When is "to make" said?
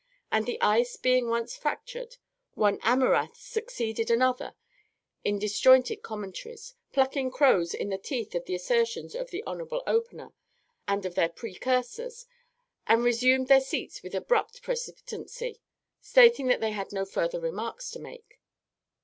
17.91-18.39